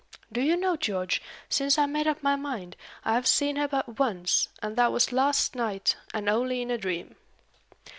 [0.31, 3.99] Do you know, George, since I made up my mind, I have seen her but
[3.99, 7.15] once, and that was last night, and only in a dream."